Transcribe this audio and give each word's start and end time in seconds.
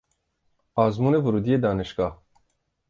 آزمون 0.75 1.15
ورودی 1.15 1.57
دانشگاه 1.57 2.21